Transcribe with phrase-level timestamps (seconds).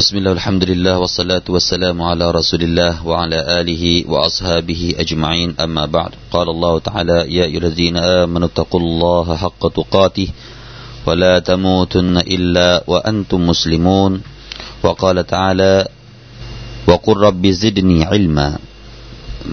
[0.00, 6.10] بسم الله الحمد لله والصلاة والسلام على رسول الله وعلى آله وأصحابه أجمعين أما بعد
[6.34, 10.28] قال الله تعالى يا أيها الذين آمنوا اتقوا الله حق تقاته
[11.06, 14.12] ولا تموتن إلا وأنتم مسلمون
[14.84, 15.74] وقال تعالى
[16.88, 18.48] وقل رب زدني علما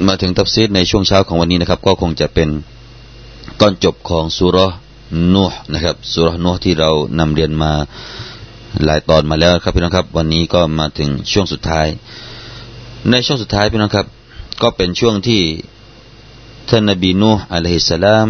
[0.08, 2.50] มาถึงตัฟซีดในช่วงเช้าของวันนี้นะครับ ก็คงจะเป็น
[3.60, 4.58] ตอนจบของสุร
[5.34, 6.90] นูห์นะครับสุรนูห์ที่เรา
[7.20, 7.74] นำเรียนมา
[8.85, 11.87] หลายตอนมาแล้วครับพี่น้องครับ วันนี้ก็มาถึงช่วงสุดท้าย
[13.11, 14.07] ในช่วงสุดท้ายพี่น้องครับ
[14.63, 15.43] ก็เป็นช่วงที่
[16.69, 18.29] ท่านนบีนูห์อะลัยฮิสสลาม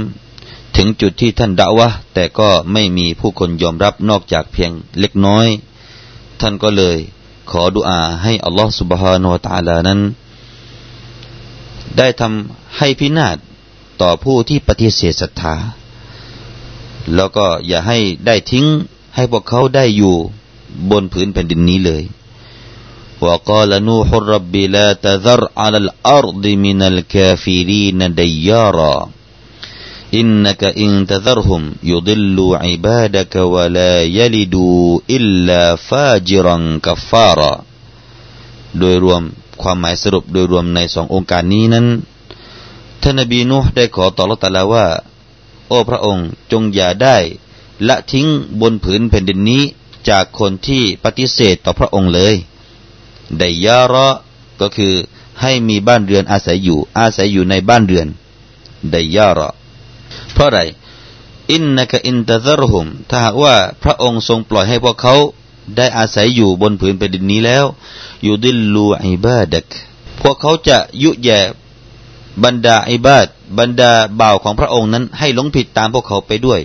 [0.77, 4.71] ถึงจุดที่ท่านด่าวะแต่ก็ไม่มีผู้คนยอมรับนอกจากเพียง
[5.01, 5.47] เล็กน้อย
[6.41, 6.97] ท่านก็เลย
[7.51, 10.01] ขอดุอาให้อัลลอฮฺสุบฮานาละ ت ع นั้น
[11.97, 13.37] ได้ทำให้พินาศ
[14.01, 15.55] ต่อผู้ที่ปฏิเสธศรัทธา
[17.15, 18.67] แล้วก็อย่าให้ได้ทิ้ง
[19.16, 20.16] ให้พวกเขาได้อยู่
[20.92, 22.04] บนผืนแผ่นดินนี้เลย
[23.26, 28.98] وقال نوح رب لا تذر على الأرض من الكافرين ديارا
[30.14, 37.54] إنك إن تذرهم يضلوا عبادك ولا يلدوا إلا فاجرا كفارا
[38.80, 39.22] โดยรวม
[39.62, 41.88] ความหมายสรุปโดยรวมในสององค์การนี้นั้น
[43.02, 44.88] ท่านนบีนูห์ได้ขอต่อละตาลาว่า
[45.68, 47.18] โอ้พระองค์จงอย่าได้
[47.89, 48.27] ละทิ้ง
[48.61, 49.63] บนผืนแผ่นดินนี้
[50.09, 52.35] จากคนที่ปฏิเสธต่อพระองค์เลย
[53.39, 54.09] ไดยาระ
[54.61, 54.95] ก็คือ
[55.41, 58.09] ให้มีบ้านเรือนอาศัยอยู่ อาศัยอยู่ในบ้านเรือน
[58.91, 59.51] ไดยาระ
[60.33, 60.61] เพราะอะไร
[61.51, 65.15] อินนักอินตะซรหุมถ้าหากว่าพระองค์ทรงปล่อยให้พวกเขา
[65.77, 67.65] ได้อาศัยอยู่บนผืนแผ่นดินนี้แล้ว
[68.27, 69.67] ยูดิลลูอิบาดัก
[70.21, 71.41] พวกเขาจะยุแย่
[72.45, 73.27] บรรดาอิบาด
[73.59, 76.61] บรรดาบ่าวของพระองค์นั้นให้หลงผิดตามพวกเขาไปด้วย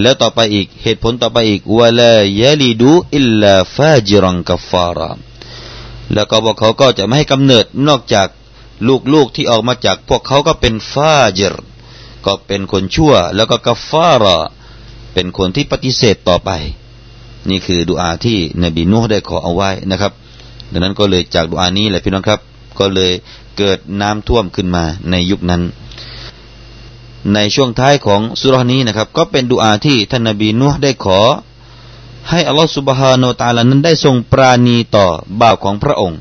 [0.00, 5.10] แล้วต่อไปอีกเหตุผลต่อไปอีกวะลายลิดูอิลลาฟาจิรังกัฟารา
[6.14, 8.28] แล้วก็พวกเขาก็จะไม่ให้กำเนิดนอกจาก
[9.14, 11.54] ลูกๆที่ออกมาจากพวกเขาก็เป็นฟาจิร
[12.26, 14.38] ก็เป็นคนชั่ว แล้วก็กัฟารา
[15.14, 16.50] เป็นคนที่ปฏิเสธต่อไป
[17.50, 20.12] นี่คือดุอาที่นบีนูฮ์ได้ขอเอาไว้นะครับ
[20.72, 22.40] ดังนั้นก็เลยจากดุอานี้แหละพี่น้องครับ
[22.78, 23.12] ก็เลย
[23.58, 25.62] เกิดน้ำท่วมขึ้นมาในยุคนั้น
[27.34, 31.20] ในช่วงท้ายของสุรานี้นะครับ ก็เป็นดุอาที่ท่านนบีนุ่ได้ขอ
[32.30, 35.06] ให้อัลลอฮฺสุบฮานาตาลานั้นได้ทรงปราณีต่อ
[35.40, 36.18] บ่าวของพระองค์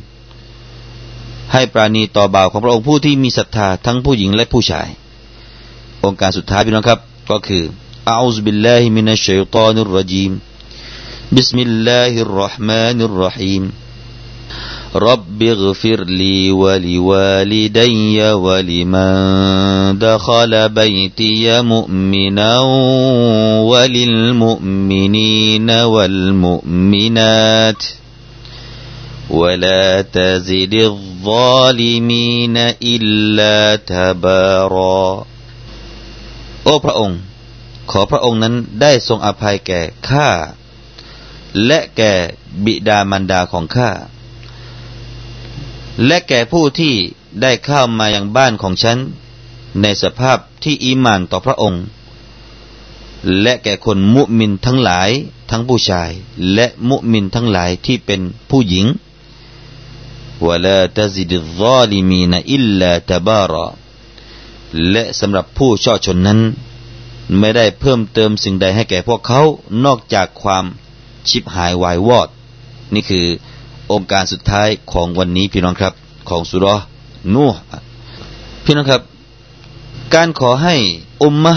[1.53, 4.87] ให้ปราณีต่อบ่าวของพระองค์ผู้ที่มีศรัทธาทั้งผู้หญิงและผู้ชาย
[6.03, 7.63] โองการสุดท้ายพี่น้องครับ ก็คือ
[8.09, 10.31] أعوذ بالله من الشيطان الرجيم
[11.35, 13.63] بسم الله الرحمن الرحيم
[14.94, 22.58] رب اغفر لي ولوالدي ولمن دخل بيتي مؤمنا
[23.70, 27.82] وللمؤمنين والمؤمنات
[29.30, 35.26] ولا تزد الظالمين إلا تبارا
[36.64, 37.20] โอ้พระองค์
[37.90, 40.30] ขอพระองค์นั้นได้ทรงอภัยแก่ข้า
[41.66, 42.12] และแก่
[42.64, 43.90] บิดามารดาของข้า
[46.05, 46.93] และแก่ผู้ที่
[47.41, 48.97] ได้เข้ามายังบ้านของฉัน
[49.81, 51.83] ในสภาพที่อีมานต่อพระองค์
[53.41, 55.09] และแก่คนมุมินทั้งหลาย
[55.49, 56.09] ทั้งผู้ชาย
[56.53, 58.85] และมุมินทั้งหลายที่เป็นผู้หญิง
[60.47, 63.67] วลาตซิดซาลิมีนอิลลาตบาระ
[64.91, 66.39] และสำหรับผู้ช่อชนนั้น
[67.39, 69.41] ไม่ได้เพิ่มเติมสิ่งใดให้แก่พวกเขา
[69.85, 70.65] นอกจากความ
[71.29, 72.29] ชิบหายวายวอด
[72.93, 73.25] นี่คือ
[73.91, 75.93] องค์การสุดท้ายของวันนี้พี่น้องครับ
[76.29, 76.65] ของสุร
[77.33, 77.45] นู
[78.63, 79.01] พี่น้องครับ
[80.13, 80.75] การขอให้
[81.23, 81.55] อุมมะ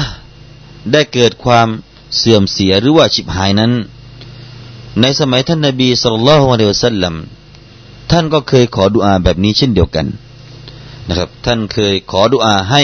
[0.93, 1.69] ได้เกิดความ
[2.17, 3.72] เสื่อมเสียหรือว่าฉิบหายนั้น
[5.00, 7.15] ในสมัยท่านนบีสุลต่านละฮ์อะลัยฮิสัลลัม
[8.11, 10.06] ท่านก็เคยขอดุอาแบบนี้เช่นเดียวกัน
[11.09, 12.83] นะครับ ท่านเคยขอดุอาให้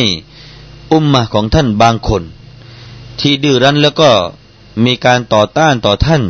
[0.93, 2.23] อุมมะของท่านบางคน
[3.21, 4.11] ที่ดื้อรั้นแล้วก็
[4.85, 6.23] มีการต่อต้านต่อท่าน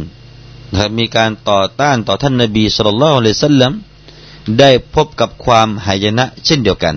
[0.70, 3.72] นะครับมีการต่อต้านต่อท่านนบีสุลต่านเลยสัลลัม
[4.58, 6.94] ได้พบกับความหายนะเช่นเดียวกัน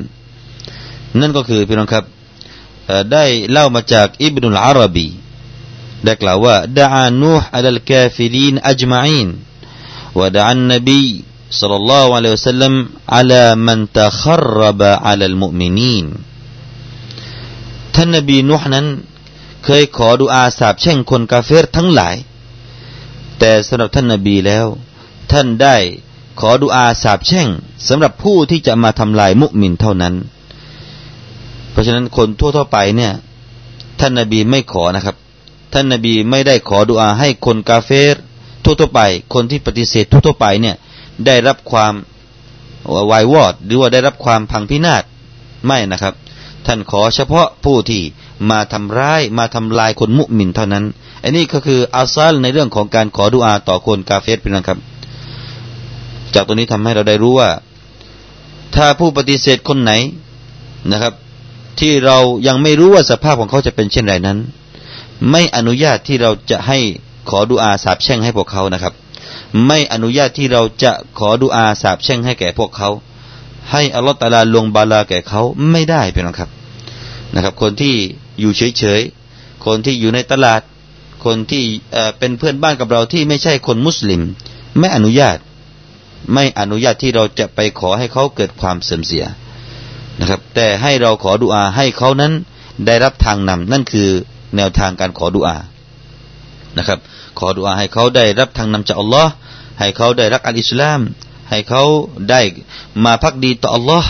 [1.20, 2.06] นั่นก็คือพี่น้องครับ
[3.12, 5.08] ได้เล่ามาจากอิบนุลอาราบี
[6.04, 9.28] ได้กล่าวว่าدعا نوح على الكافرين أجمعين
[10.20, 12.74] ودعا النبي صلى الله عليه وسلم
[13.18, 16.06] على من تحزب على المؤمنين
[17.96, 18.88] ท่านนบีนุฮ์นั้น
[19.66, 22.16] เคยขอดุอาสาบแช่งคนกาเฟรทั้งหลาย
[23.46, 24.66] แต่สำหรับท่านนาบีแล้ว
[25.32, 25.76] ท่านได้
[26.40, 27.48] ขอดุอาสาบแช่ง
[27.88, 30.14] สำหรับผู้ที่จะมาทำลายมุมินเท่านั้น
[31.72, 33.12] เพราะฉะนั้นคนทั่วๆไปเนี่ย
[34.00, 35.16] ท่านนาบีไม่ขอนะครับ
[35.74, 38.16] ท่านนาบีไม่ได้ขอดุอาให้คนกาเฟร
[38.64, 39.02] ทั่วๆไป
[39.34, 40.76] คนที่ปฏิเสธทั่วๆไปเนี่ย
[41.26, 41.94] ได้รับความ
[43.12, 45.04] วายวอด หรือว่าได้รับความพังพินาศ
[45.66, 46.14] ไม่นะครับ
[46.66, 48.02] ท่านขอเฉพาะผู้ที่
[48.50, 50.86] มาทำร้ายมาทำลายคนมุมินเท่านั้น
[51.24, 54.80] อันนี้ก็คืออาซัลในเรื่องของการขอดุอาต่อคนกาเฟสเป็นนะครับ
[56.34, 57.50] จากตรงนี้ทำให้เราได้รู้ว่า
[58.76, 59.92] ถ้าผู้ปฏิเสธคนไหน
[60.92, 61.14] นะครับ
[61.80, 62.18] ที่เรา
[62.48, 64.38] ยังไม่รู้ว่าสภาพของเขาจะเป็นเช่นไรนั้น
[65.32, 66.80] ไม่อนุญาตที่เราจะให้
[67.30, 68.94] ขอดุอาสาบแช่งให้พวกเขานะครับ
[69.68, 72.90] ไม่อนุญาตที่เราจะขอดุอาสาบแช่งให้แก่พวกเขา
[73.72, 75.42] ให้อัลลอฮฺตาลาลงบาลาแก่เขา
[75.72, 76.50] ไม่ได้เป็นนะครับ
[77.36, 77.96] นะครับ คนที่
[78.40, 80.62] อยู่เฉยๆคนที่อยู่ในตลาด
[81.26, 81.64] คนที่
[82.20, 84.22] เป็นเพื่อนบ้านกับเราที่ไม่ใช่คนมุสลิม
[84.80, 85.38] ไม่อนุญาต
[86.34, 89.26] ไม่อนุญาตที่เราจะไปขอให้เขาเกิดความเสื่อมเสีย
[90.20, 92.34] นะครับ แต่ให้เราขอดุอาให้เขานั้น
[92.86, 94.10] ได้รับทางนำนั่นคือ
[94.56, 95.58] แนวทางการขอดุอา
[96.78, 97.00] นะครับ
[97.40, 99.32] ขอดุอาให้เขาได้รับทางนำจากอัลลอฮ์
[99.80, 101.00] ให้เขาได้รักอัลอิสลาม
[101.50, 101.84] ให้เขา
[102.30, 102.42] ได้
[103.06, 104.10] มาพักดีต่ออัลลอฮ์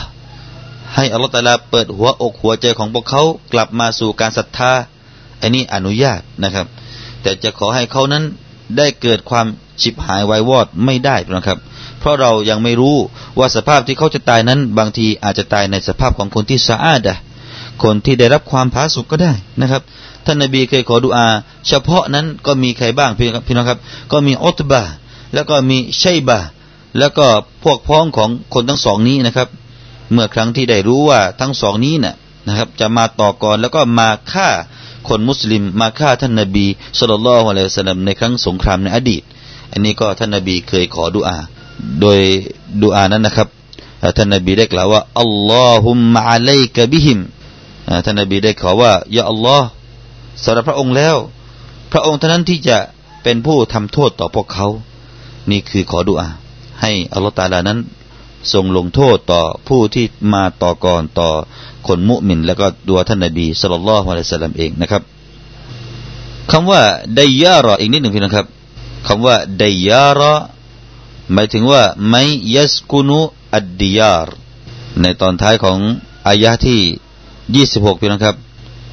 [0.96, 3.24] ให้อัลลอฮฺตาลาเปิดหัวอกหัวใจของพวกเขา
[3.54, 4.72] กลับมาสู่การศรัทธา
[5.42, 6.68] อันนี้อนุญาตนะครับ
[7.24, 8.24] แต่จะขอให้เขานั้น
[8.78, 9.48] ได้เกิดความ
[9.82, 11.60] ฉิบหายวายวอดไม่ได้นะครับ
[12.00, 12.96] เพราะเรายังไม่รู้
[13.38, 17.16] ว่าสภาพที่เขาจะตายนั้น บางทีอาจจะตายในสภาพของคนที่สะอาดะ
[17.84, 19.82] คนที่ได้รับความผาสุกก็ได้นะครับ
[20.26, 21.28] ท่านนบีเคยขอดุอา
[21.68, 23.80] เฉพาะนั้นก็มีใครบ้างพี่น้องครับ
[24.12, 24.84] ก็มีอัตบะ
[25.34, 26.40] แล้วก็มีชัยบะ
[27.00, 27.26] แล้วก็
[27.64, 29.48] พวกพ้องของคนทั้งสองนี้นะครับ
[30.12, 32.16] เมื่อครั้งที่ได้รู้ว่าทั้งสองนี้นะ่ะ
[32.48, 34.50] นะครับ จะมาต่อกรแล้วก็มาฆ่า
[35.08, 36.66] คนมุสลิมมาฆ่าท่านนาบี
[37.00, 39.24] สุลต่านละฮ์อะลัยฮิสลามในครั้งสงครามในอดีต
[39.72, 41.38] อันนี้ก็ท่านนาบีเคยขอดุอา
[42.02, 42.20] โดย
[42.84, 43.48] ดุอานั้นนะครับ
[44.18, 47.20] ท่านนาบีได้กล่าวว่าอัลลอฮุมมะอะลัยกะบิฮิม
[48.06, 49.68] ท่านนาบีได้ขอว่ายาอัลลอฮ์
[50.44, 51.16] สำหรับพระองค์แล้ว
[51.92, 52.78] พระองค์เท่านั้นที่จะ
[53.24, 54.68] เป็นผู้ทำโทษต่อพวกเขา
[55.52, 56.28] นี่คือขอดุอา
[56.82, 57.80] ให้อัลลอฮ์ตาลานั้น
[58.53, 61.31] ทรงลงโทษต่อผู้ที่มาต่อก่อนต่อ
[61.87, 65.03] คนมุมิน แล้วก็ตัวท่านนบีสุลต่านละฮ์อะลัยสลัมเองนะครับ
[66.51, 66.83] คำว่า
[67.15, 68.47] ไดยารออีกนิดหนึ่งพี่นะครับ
[69.09, 70.35] คำว่าไดยารอ
[71.33, 72.23] หมายถึงว่าไม่
[72.55, 73.21] ยัสกุนุ
[73.55, 74.29] อัดดิยาร
[75.01, 75.79] ในตอนท้ายของ
[76.29, 76.81] อายะที่
[77.55, 78.37] ยี่สิบหกพี่นะครับ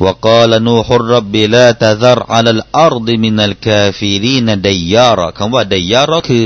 [0.04, 6.44] وقال نوح رب لا تذر على الأرض من الكافرين ديارا คำว่าดยารอคือ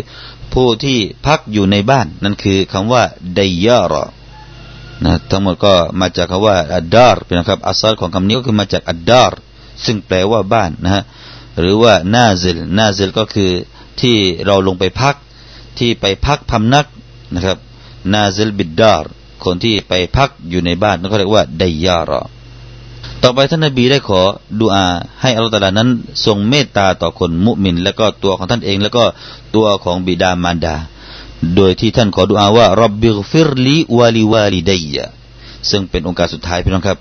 [0.55, 3.03] ผู้ที่พักอยู่ในบ้าน นั่นคือคำว่า
[3.35, 4.05] ديارا
[5.05, 9.39] นะทั้งหมดก็มาจากคำว่า الدار นะครับ أصل ของคำนี้ก็คือมาจาก الدار
[9.85, 11.03] ซึ่งแปลว่าบ้านนะฮะ
[11.59, 13.51] หรือว่า نازل نازل ก็คือ
[14.01, 14.17] ที่
[14.47, 15.15] เราลงไปพัก
[15.79, 16.87] ที่ไปพักพำนัก
[17.35, 17.59] นะครับ
[18.13, 19.11] نازل بالدار
[19.45, 22.23] คนที่ไปพักอยู่ในบ้านนั่นก็เรียกว่า ديارا
[23.27, 24.21] ต่อไปท่านนบีได้ขอ
[24.61, 24.87] ดุอา
[25.21, 25.89] ให้อัลลอฮฺนั้น
[26.27, 29.05] ทรงเมตตาต่อคนมุมิน และก็ตัวของท่านเองแล้วก็
[29.55, 30.77] ตัวของบิดามารดา
[31.57, 35.05] โดยที่ท่านขอดุอาว่ารับบิฟิรลีวาลิวาลิดัยะ
[35.71, 36.99] ซึ่งเป็นองค์การสุดท้ายพี่น้องครับ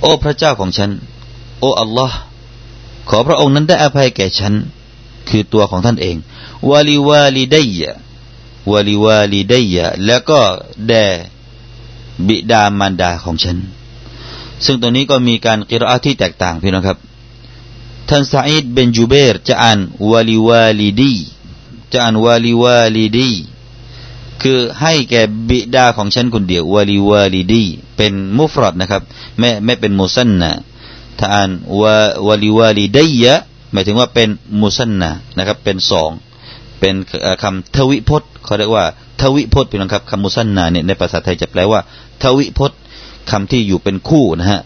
[0.00, 0.90] โอ้พระเจ้าของฉัน
[1.60, 2.16] โอ้อัลลอฮ์
[3.08, 4.54] ขอพระองค์นั้นได้อภัยแก่ฉัน
[5.28, 6.16] คือตัวของท่านเอง
[6.70, 7.90] วาลิวาลิดัยะ
[8.72, 10.40] วาลิวาลิดัยะแล้วก็
[10.88, 11.06] แด่
[12.28, 13.58] บิดามารดาของฉัน
[14.64, 16.98] ซึ่งตรงนี้ก็มีการกิรอาที่แตกต่างพี่น้องครับ
[18.08, 19.78] ท่านซาอิดเบนจูเบรจะอ่าน
[20.10, 21.14] วาลิวาลิดี
[21.92, 23.32] จะอ่านวาลิวาลิดี
[24.42, 27.64] คือให้แก่บิดาของฉันคนเดียววาลิวาลิดี
[27.96, 29.02] เป็นมุฟรดนะครับ
[29.38, 30.52] ไม่ไม่เป็นมุสันนะ
[31.18, 31.94] ถ้าอ่านวา
[32.26, 33.34] วาลิวาลิดียะ
[33.72, 34.28] หมายถึงว่าเป็น
[34.60, 36.10] มุสันนะนะครับเป็นสอง
[36.80, 36.94] เป็น
[37.42, 38.84] คำทวิพจน์เขาเรียกว่า
[39.20, 41.80] ทวิพจน์พี่น้องครับคำมุสันนะเนี่ยในภาษาไทยจะแปลว่า
[42.22, 42.75] ทวิพจน์
[43.30, 44.60] คำที่อยู่เป็นคู่นะฮะ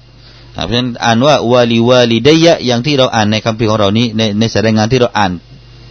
[0.53, 5.33] เพราะฉะนั้นอ่านว่าวาลีวาลีได้ยะอย่างที่เราอ่านในคำพิของเรานี้ในในสายงานที่เราอ่าน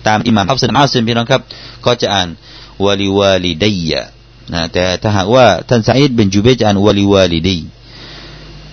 [0.08, 1.42] ตามอิหม่ามอับสนอาซิมพี่น้องครับ
[1.86, 2.28] ก็จะอ่าน
[2.86, 4.04] วาลีวาลีได้ยะ
[4.54, 7.58] นะแต่ถ้าหากว่าท่านซาอิดเป็นจูเบจะอ่านวาลีวาลีดี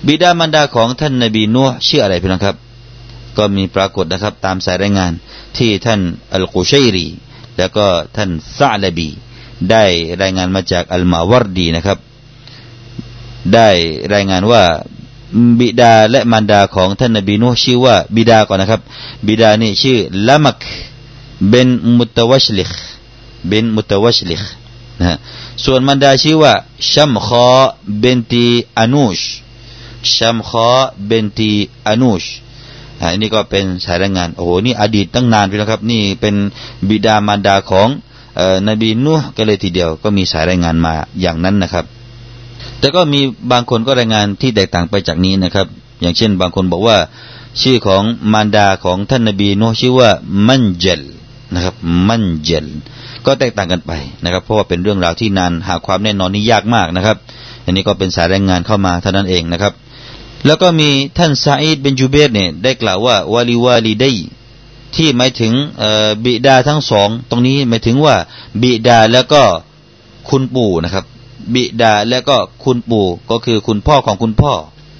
[0.07, 2.57] บิดามารดาของท่านนบีนัวชื่ออะไรพี่น้องครับ
[3.37, 5.13] ก็มีปรากฏนะครับ ตามสายรายงาน
[5.57, 6.01] ที่ท่าน
[6.35, 7.07] อัลกุชัยรี
[7.59, 7.87] แล้วก็
[8.17, 9.09] ท่านซาลบี
[9.71, 9.85] ได้
[10.23, 11.99] รายงานมาจากอัลมาวรดีนะครับ
[13.55, 13.69] ได้
[14.15, 14.63] รายงานว่า
[15.61, 18.81] บิดาและมารดาของท่านนบีนูชื่อว่า บิดาก่อนนะครับ
[19.27, 20.59] บิดานี่ชื่อละมัก
[21.49, 22.71] เบนมุตวชลิก
[23.49, 24.43] เบนมุตวชลิก
[25.01, 25.17] นะ
[25.65, 26.53] ส่วนมารดาชื่อว่า
[26.91, 27.47] ชัมคอ
[28.01, 28.47] เบนตี
[28.79, 29.21] อานูช
[30.15, 30.69] ชัมคอ
[31.07, 31.53] เบนตี
[31.87, 32.25] อานูช
[33.01, 36.35] อันนี้ก็เป็นสายรายงานโอ้โหนี่อดีตตั้งนานไปแล้วครับ นี่เป็น
[36.89, 37.89] บิดามารดาของ
[38.69, 41.85] นบีนูก็เลยทีเดียว ก็มีสายรายงานมาอย่างนั้นนะครับ
[42.81, 43.21] แต่ก็มี
[43.53, 45.67] บางคนก็รายงานที่แตกต่างไปจากนี้นะครับ
[46.01, 46.97] อย่างเช่น บางคนบอกว่า
[47.63, 48.03] ชื่อของ
[48.33, 50.11] มารดาของท่านนบีโนชื่อว่า
[50.49, 51.03] มันเจล
[51.55, 51.75] นะครับ
[52.09, 52.67] มันเจล
[53.27, 53.93] ก็แตกต่างกันไป
[54.25, 57.17] นะครับ เพราะว่าเป็นเรื่องราวที่นานหาความแน่นอนนี่ยากมากนะครับ
[57.65, 59.73] อันนี้ก็เป็นสายแรงงานเข้ามาเท่านั้นเองนะครับ
[60.47, 64.11] แล้วก็มีท่านซาอิดเบนจูเบตเนี่ยได้กล่าวว่าวาลีวาลีได้
[64.97, 65.53] ที่หมายถึง
[66.25, 68.15] บิดาทั้งสอง ตรงนี้หมายถึงว่า
[68.63, 69.43] บิดาแล้วก็
[70.29, 71.05] คุณปู่นะครับ
[71.55, 74.53] บิดาแล้วก็คุณปู่ก็คือคุณพ่อของคุณพ่อ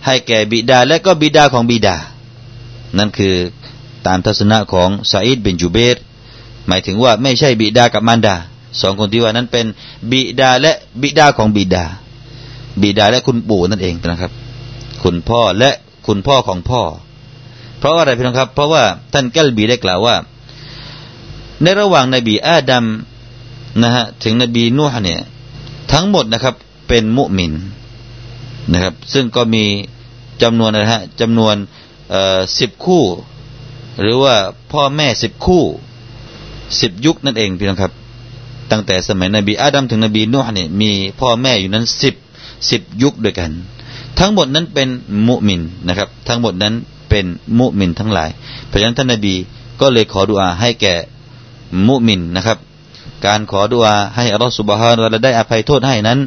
[0.07, 1.97] ให้แก่บิดาและก็บิดาของบิดา
[2.99, 3.35] นั่นคือ
[4.07, 5.97] ตามทัศนะของซาอิดเบนจูเบต
[6.69, 8.37] หมายถึงว่าไม่ใช่บิดากับมารดา
[8.81, 9.67] สองคนที่ว่านั้นเป็น
[10.11, 10.73] บิดาและ
[11.03, 11.85] บิดาของบิดา
[12.83, 14.33] บิดาและคุณปู่นั่นเองนะครับ
[15.03, 15.71] คุณพ่อและ
[16.07, 16.83] คุณพ่อของพ่อ
[17.79, 20.17] เพราะอะไรพี่น้องครับ เพราะว่าท่านแกลบีได้กล่าวว่า
[21.63, 22.85] ในระหว่างนบีอาดัม
[23.83, 25.21] นะฮะถึงนบีนูฮ์เนี่ย
[25.93, 26.55] ทั้งหมดนะครับ
[26.89, 27.53] เป็นมุมิน
[28.73, 29.65] นะครับ ซึ่งก็มี
[30.43, 31.55] จำนวนนะฮะจำนวน
[32.59, 33.03] สิบคู่
[34.01, 34.35] หรือว่า
[34.73, 35.63] พ่อแม่สิบคู่
[36.81, 37.93] สิบยุคนั่นเองพี่น้องครับ
[38.71, 40.91] ตั้งแต่สมัยนบีอาดัมถึงนบีนูฮ์เนี่ยมี
[41.21, 42.15] พ่อแม่อยู่นั้นสิบ
[42.71, 43.51] สิบยุคด้วยกัน
[44.19, 44.89] ทั้งหมดนั้นเป็น
[45.27, 46.75] มุมินนะครับ ทั้งหมดนั้น
[47.11, 47.27] เป็น
[47.59, 48.31] มุมินทั้งหลาย
[48.67, 49.35] เพราะฉะนั้นท่านนบี
[49.81, 50.95] ก็เลยขอดุอาให้แก่
[51.87, 52.59] มุมินนะครับ
[53.27, 56.19] การขอดุอาให้อัลลอฮฺสุบฮานาละได้อภัยโทษให้นั้น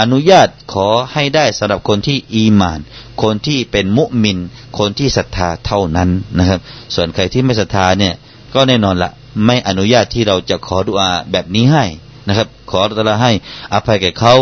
[0.00, 2.80] อนุญาตขอให้ได้สำหรับคนที่อีมาน
[3.22, 4.38] คนที่เป็นมุมิน
[4.78, 6.08] คนที่ศรัทธาเท่านั้น
[6.38, 6.58] นะครับ
[6.94, 8.14] ส่วนใครที่ไม่ศรัทธาเนี่ย
[8.54, 9.10] ก็แน่นอนละ
[9.46, 11.84] ไม่อนุญาตที่เราจะขอดุอาแบบนี้ให้
[12.28, 13.32] นะครับ ขอตะลาให้
[13.74, 14.34] อภัยแก่เขา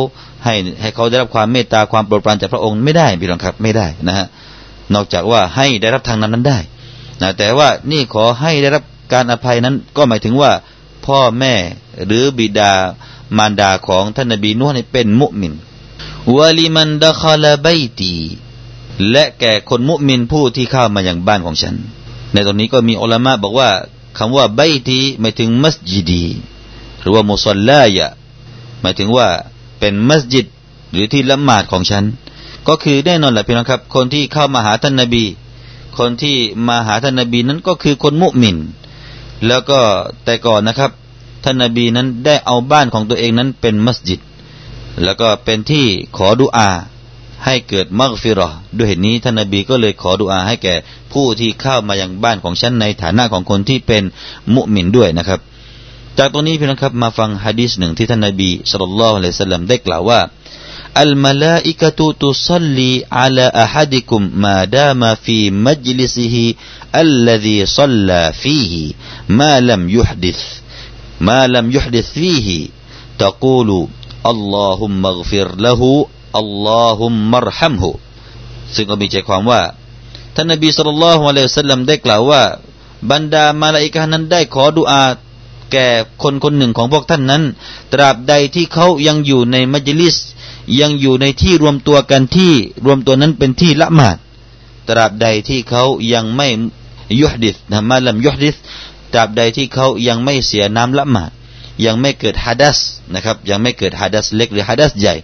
[0.44, 4.26] ให้ให้เขาได้รับความเมตตาความโปรดปรานจากพระองค์ไม่ได้พี่รองครับไม่ได้นะฮะ
[4.94, 6.58] นอกจากว่าให้ได้รับทางนั้นนั้นได้
[7.20, 8.82] นะแต่ว่านี่ขอให้ได้รับ
[9.12, 10.50] การอภัยนั้นก็หมายถึงว่า
[11.06, 11.54] พ่อแม่
[12.06, 12.72] หรือบิดา
[13.36, 15.52] มารดาของท่านนบีนุ่นเป็นมุมิน
[16.36, 17.66] วะลิมันดะคาลาบ
[18.00, 18.14] ตี
[19.10, 21.74] และแก่คนมุมินผู้ที่เข้ามาอย่างบ้านของฉัน
[22.32, 23.70] ในตรงนี้ก็มีอัลลอฮ์บอกว่า
[24.18, 26.24] คำว่าใบทีหมายถึงมัสยิดี
[27.00, 28.06] หรือว่ามุสลายะ
[28.80, 29.28] หมายถึงว่า
[29.78, 30.46] เป็นมัสยิด
[30.92, 32.04] หรือที่ละหมาดของฉัน
[32.68, 35.24] ก็คือแน่นอนแหละพี่น้องครับ คนที่เข้ามาหาท่านนบี
[35.98, 36.36] คนที่
[36.68, 38.56] มาหาท่านนบีนั้นก็คือคนมุมิน
[39.46, 39.80] แล้วก็
[40.24, 40.90] แต่ก่อนนะครับ
[41.44, 44.20] ท่านนบีนั้นได้เอาบ้านของตัวเองนั้นเป็นมัสยิด
[45.04, 46.70] แล้วก็เป็นที่ขอดุอา
[47.44, 50.74] ให้เกิดมักฟิรอด้วยเหตุนี้ท่านนบีก็เลยขอดุอาให้แก่
[51.12, 54.02] ผู้ที่เข้ามายังบ้านของฉันในฐานะของคนที่เป็น
[54.54, 55.40] มุมินด้วยนะครับ
[56.18, 60.20] จากตรงนี้พี่น้องครับมาฟังฮะดีษหนึ่งที่ท่านนบีสุลต่านละสัลลัมได้กล่าวว่า
[61.01, 62.91] อัลมาลาอิกะตุตุซัลลี
[63.21, 66.45] อัลาอะฮัดิกุมมาดามาฟีมัจลิซิฮิ
[66.99, 68.81] อัลลซีซัลลาฟีฮิ
[69.39, 70.39] มาลัมยุฮดิษ
[71.27, 72.59] มาลัมยุฮดิษฟีฮิ
[73.23, 73.69] تقول
[74.31, 75.81] اللهم اغفر له
[76.39, 77.91] อัลลอฮุมมารฮัมฮุ
[78.75, 79.61] ซึ่งก็มีใจความว่า
[80.35, 82.43] ท่านนบีสุลต่านละฮ์อะลัยฮิสัลลัมได้กล่าวว่า
[83.11, 85.03] บรรดามาลาอิกานั้นได้ขอดุอา
[85.72, 85.86] แก่
[86.22, 87.42] คนคนหนึ่งของพวกท่านนั้น
[87.92, 90.16] ตราบใดที่เขายังอยู่ในมัจลิส
[90.80, 92.52] ยังอยู่ในที่รวมตัวกันที่
[92.84, 94.16] รวมตัวนั้นเป็นที่ละหมาด
[94.88, 96.48] ตราบใดที่เขายังไม่
[97.20, 98.56] ยุฮดิษนะมาลัมยุฮดิษ
[99.12, 101.30] ตราบใดที่เขายังไม่เสียน้ำละหมาด
[101.84, 102.78] ยังไม่เกิดฮัดัส
[103.14, 105.14] นะครับ ยังไม่เกิดฮัดัสเล็กหรือฮัดัสใหญ่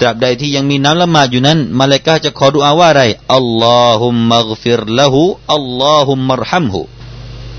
[0.00, 3.02] ตราบใดที่ยังมีน้ำละหมาดอยู่นั้น มาเลกาจะขอดุอาว่าอะไร
[3.36, 5.20] อัลลอฮุมมักฟิรละหู
[5.54, 6.80] อัลลอฮุมมรฮัมหู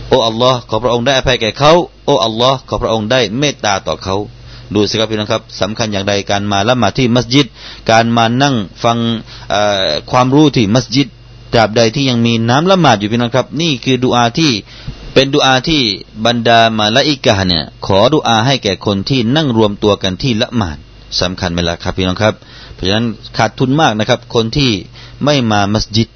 [0.10, 1.74] โอ้อัลลอฮ์ขอพระองค์ได้อภัยแก่เขา
[2.06, 4.16] โอ้อัลลอฮ์ขอพระองค์ได้เมตตาต่อเขา
[4.74, 7.48] ดูสิครับพี่น้องครับสำคัญอย่างใดการมาละหมาดที่มัสยิด
[7.92, 8.98] การมานั่งฟัง
[10.12, 11.08] ความรู้ที่มัสยิด
[11.54, 14.52] ตราบใดที่ยังมีน้ำละหมาดอยู่พี่น้องครับ นี่คือดุอาที่
[15.14, 15.82] เป็นดุอาที่
[16.26, 20.78] บรรดามาละอิกาเนี่ยขอดุอาให้แก่คนที่นั่งรวมตัวกันที่ละหมาด
[21.22, 22.34] สำคัญไหมล่ะครับพี่น้องครับ
[22.74, 23.06] เพราะฉะนั้น
[23.38, 24.72] ขาดทุนมากนะครับ คนที่
[25.26, 26.08] ไม่มามัสยิด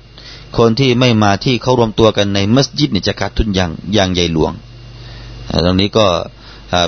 [0.57, 4.51] คนที่ไม่มาที่เขารวมตัวกันในมัสยิดเนี่ยจะขาดทุนอย่างอย่างใหญ่หลวง
[5.65, 6.05] ตรงนี้ก็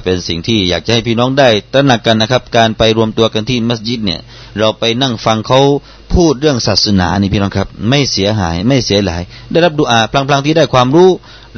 [0.04, 4.20] เป็นสิ่งที่อยากจะให้พี่น้องได้ตระหนักกันนะครับ การไปรวมตัวกันที่มัสยิดเนี่ย
[4.58, 5.60] เราไปนั่งฟังเขา
[6.14, 11.10] พูดเรื่องศาสนานี่พี่น้องครับ ไม่เสียหายไม่เสียหลาย ได้รับดูอาพลางๆที่ได้ความรู้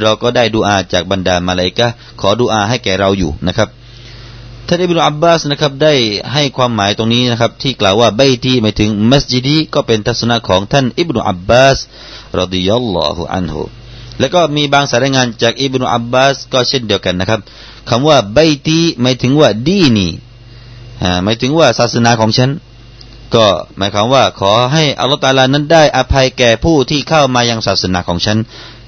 [0.01, 1.87] เราก็ได้ดูอาจากบรรดามาเลกะ
[2.21, 5.93] ขอดูอาให้แก่เราอยู่นะครับานอิบนุอับบาสนะครับได้
[6.33, 11.77] ให้ความหมายตรงนี้นะครับที่กล่าวว่าใบที่หมายถึงมัสยิดีก็เป็นทัศนะของท่านอิบนุอับบาส
[12.39, 13.61] รดิยัลลอฮุอันฮุ
[14.19, 17.39] แล้วก็มีบางสายรายงานจากอิบนุอับบาสก็เช่นเดียวกันนะครับ
[17.89, 20.07] คำว่าใบตีหมายถึงว่าดีนี
[21.23, 22.49] หมายถึงว่าศาสนาของฉัน
[23.35, 23.45] ก็
[23.77, 28.37] หมายความว่าขอให้อัลลอฮฺตาลานั้นได้อภัยแก่ผู้ที่เข้ามายังศาสนาของฉัน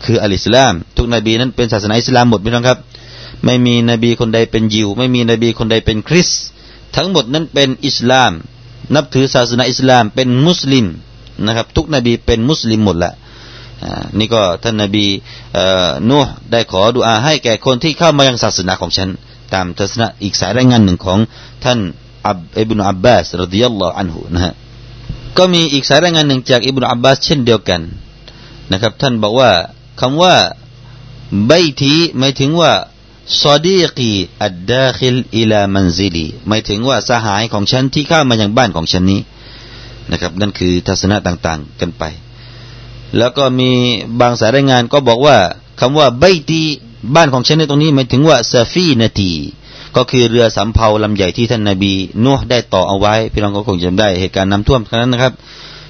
[0.05, 2.79] คืออัลอิสลาม ทุกนบีนั้นเป็นศาสนาอิสลามหมดพี่น้องครับ
[3.45, 6.29] ไม่มีนบีคนใดเป็นยิว ไม่มีนบีคนใดเป็นคริส
[6.95, 8.31] ทั้งหมดนั้นเป็นอิสลาม
[8.95, 10.85] นับถือศาสนาอิสลามเป็นมุสลิม
[11.45, 13.13] นะครับ ทุกนบีเป็นมุสลิมหมดแหละ
[14.19, 15.05] นี่ก็ท่านนบี
[16.09, 19.09] นูห์ได้ขอดุอาให้แก่คนที่เข้ามายังศาสนาของฉัน
[19.53, 21.19] ตามทัศนะอีกสายรายงานหนึ่งของ
[21.63, 21.79] ท่าน
[22.27, 24.53] อับอิบนุอับบาสรดิยัลลอฮุอันฮุนะฮะ
[25.37, 27.81] ก็มีอีกสายรายงานหนึ่งจากอิบนุอับบาสเช่นเดียวกัน
[28.71, 29.51] นะครับ ท่านบอกว่า
[29.99, 30.35] คำว่า
[31.47, 31.51] ใบ
[31.81, 32.71] ทีหมายถึงว่า
[33.41, 34.11] ซอดีกี
[34.43, 39.21] อัดดาคิลอิลามันซิลีหมายถึงว่าสหายของฉันที่เข้ามายังบ้านของฉันนี้
[40.11, 42.03] นะครับ นั่นคือทัศนะต่างๆกันไป
[43.17, 43.71] แล้วก็มี
[44.19, 45.37] บางสายรายงานก็บอกว่า
[45.79, 46.61] คำว่าใบตี
[47.15, 49.31] บ้านของฉันในตรงนี้หมายถึงว่าซาฟีนาที
[49.95, 55.33] ก็คือเรือสำเภาลำใหญ่ที่ท่านนาบีนัวได้ต่อเอาไว้ พี่น้องก็คงจำได้เหตุการณ์น้ำท่วมครั้งนั้นนะครับ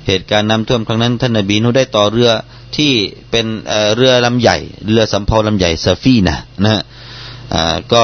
[0.08, 2.32] เหตุการณ์น้ำท่วมครั้งนั้นท่านนาบีนัวได้ต่อเรือ
[2.78, 2.92] ที่
[3.32, 3.46] เป็น
[3.96, 6.82] เรือลำใหญ่ เรือสำเภาลำใหญ่ซาฟีนะนะฮะ
[7.94, 8.04] ก็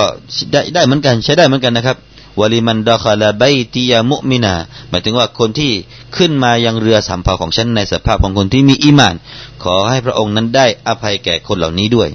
[0.51, 1.98] ได้ได้เหมือนกันใช้ได้เหมือนกันนะครับ
[2.39, 3.43] วลิมันดาคาลาไบ
[3.74, 4.53] ติยามุมินา
[4.89, 5.71] หมายถึงว่าคนที่
[6.17, 9.15] ขึ้นมายังเรือสำเภาของฉันในสภาพของคนที่มีอีมาน
[9.63, 12.10] ขอให้พระองค์นั้นได้อภัยแก่คนเหล่านี้ด้วย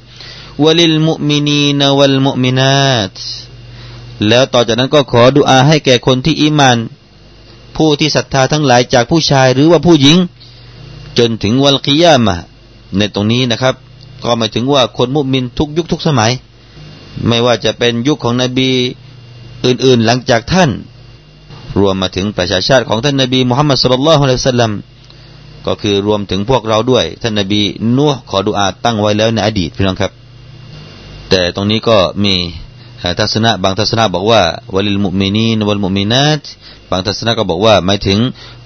[0.64, 3.12] วลิลมุมินีนวัลมุมินาต
[4.28, 6.78] แล้วต่อจากนั้นก็ขอดุอาให้แก่คนที่อีมาน
[7.76, 10.16] ผู้ที่ศรัทธาทั้งหลายจากผู้ชายหรือว่าผู้หญิง
[11.18, 12.36] จนถึงวันกิยามะ
[12.96, 13.74] ในตรงนี้นะครับ
[14.22, 16.32] ก็หมายถึงว่าคนมุมินทุกยุคทุกสมัย
[17.28, 18.70] ไม่ว่าจะเป็นยุคของนบี
[19.66, 20.70] อื่นๆหลังจากท่าน
[21.80, 24.72] รวมมาถึงประชาชาติของท่านนบีมุฮัมมัดสุลลัลฮุอะลัยฮิสลัม
[25.66, 27.60] ก็คือรวมถึงพวกเราด้วย ท่านนบี
[27.96, 30.12] นัวขอดุอาตั้งไว้แล้วในอดีตพี่น้องครับ
[31.30, 32.34] แต่ตรงนี้ก็มี
[33.18, 34.42] ทัศนะบางทัศนะบอกว่า
[34.74, 36.42] วลิลมุมินีนวลมุมินัต
[36.90, 38.18] บางทัศนะก็บอกว่าหมายถึง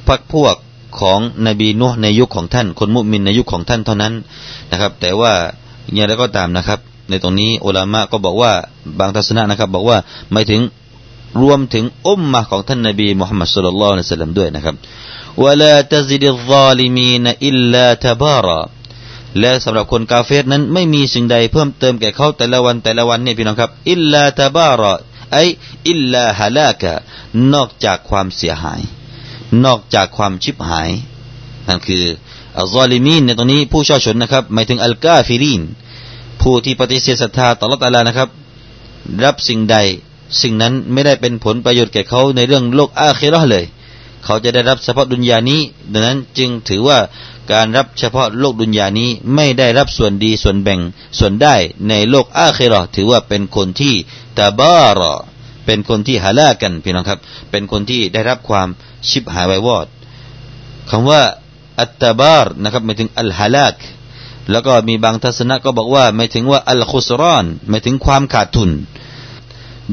[0.09, 0.57] พรรคพวก
[1.01, 4.13] ของนบีนัวในยุคของท่าน คนมุมินในยุคของท่านเท่านั้น
[4.71, 5.33] นะครับ แต่ว่า
[5.95, 6.81] อย่างไรก็ตามนะครับ
[7.11, 8.53] ในตรงนี้อุลามะก็บอกว่า
[8.99, 9.99] บางทัศนะนะครับ บอกว่า
[10.33, 10.61] หมายถึง
[11.43, 14.75] รวมถึงอุมมะของท่านนบีมุฮัมมัดصلى الله عليه وسلم ด้วยนะครับ
[15.43, 18.61] ولا تزد الظالمين إلا تبارا
[19.41, 24.95] และสำหรับคนกาเฟรนั้นไม่มีสิ่งใดเพิ่มเติมแก่เขาแต่ละวันแต่ละวันนี่พี่น้องครับإلا تبارا أي
[25.33, 26.93] إلا هلاكا
[27.55, 28.81] นอกจากความเสียหาย
[29.65, 30.91] นอกจากความชิบหาย
[31.69, 32.05] นั่นคือ
[32.59, 35.63] อัลซอลิมีนในตรงนี้ผู้ช่อชนนะครับหมายถึงอัลกาฟิริน
[36.41, 38.29] ผู้ที่ปฏิเสธศรัทธาต่อละตาลานะครับ
[39.25, 39.77] รับสิ่งใด
[40.43, 43.65] สิ่งนั้นไม่ได้เป็นผลประโยชน์แก่เขาในเรื่องโลกอาเครอเลย
[44.25, 45.61] เขาจะได้รับเฉพาะดุนยานี้
[45.93, 46.99] ดังนั้นจึงถือว่า
[47.53, 50.81] การรับเฉพาะโลกดุนยานี้ไม่ได้รับส่วนดีส่วนแบ่ง
[51.19, 51.55] ส่วนได้
[51.89, 53.95] ในโลกอาเครอถือว่าเป็นคนที่
[54.39, 55.15] ตาบารอ
[55.67, 58.69] เป็นคนที่ฮาลากันพี่น้องครับ เป็นคนที่ได้รับความ
[59.09, 59.87] ชิบหายไววอด
[60.91, 61.23] คำว่า
[61.81, 63.75] อัตตาบารนะครับหมายถึงอัลฮาลาก
[64.51, 68.71] แล้วก็มีบางทัศนะก็บอกว่าหมายถึงว่าอัลคุสรอนหมายถึงความขาดทุน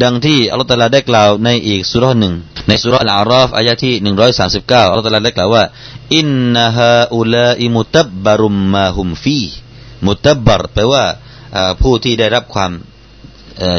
[0.04, 2.34] ดังที่อัลตาลลาได้กล่าวในอีกสุรหนึ่ง
[2.68, 5.64] ในสุรอัลอาราฟอายะที่หนึ่งร้อยสามสิบเก้าอัลตาลลาได้กล่าวว่า
[6.18, 9.42] อินนาฮาอุลาอิมุตับบารุมมาฮุมฟี
[10.08, 11.04] มุตับบารแปลว่า
[11.82, 12.72] ผู้ที่ได้รับความ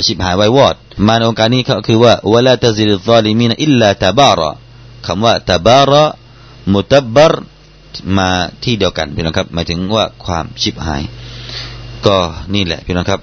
[0.06, 0.76] ชิบหายไว้วอด
[1.06, 4.50] มาในองค์การนี้ก็คือว่าวลาตซิลซาลิมีนอิลลาตาบาระ
[5.06, 6.04] คำว่าตาบาระ
[6.74, 7.34] มุตับบาร
[8.18, 8.30] มา
[8.64, 11.02] ที่เดียวกันพี่น้องครับหมายถึงว่าความชิบหาย
[12.06, 12.16] ก็
[12.54, 13.20] นี่แหละพี่น้องครับ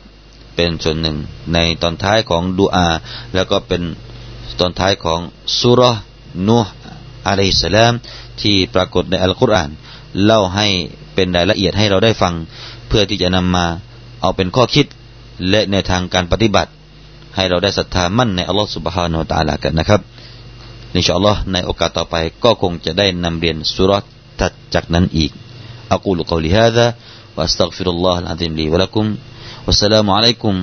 [0.56, 1.18] เป็นส่วนหนึ่ง
[1.54, 2.88] ในตอนท้ายของดูอา
[3.36, 3.82] แล้วก็เป็น
[4.60, 5.20] ตอนท้ายของ
[5.60, 5.82] สุร
[6.48, 6.74] นูฮ์
[7.28, 7.94] อะลัยฮิสลาม
[8.42, 9.70] ที่ปรากฏในอัลกุรอาน
[10.26, 10.68] เล่าให้
[11.16, 12.34] เป็นรายละเอียดให้เราได้ฟัง
[12.88, 13.66] เพื่อที่จะนำมา
[14.22, 14.86] เอาเป็นข้อคิด
[15.50, 16.72] และในทางการปฏิบัติ
[17.36, 20.02] ให้เราได้ศรัทธามั่นในอัลลอฮฺสุบฮานาอัลลอฮกันนะครับ
[20.96, 23.92] อินชาอัลลอฮ์ในโอกาสต่อไปก็คงจะได้นำเรียนสุร
[24.42, 25.32] ตัดจากนั้นอีก
[25.94, 26.86] อักูลกอลิฮาดะ
[27.36, 29.06] วอัสตัฆฟิรุลลอฮ์อัลอาซิมลีวะลักุม
[29.68, 30.56] วัสสลามุอะลัยกุม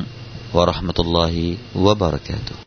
[0.56, 1.44] วะราะห์มะตุลลอฮิ
[1.84, 2.60] วะบะเราะกาตุฮ์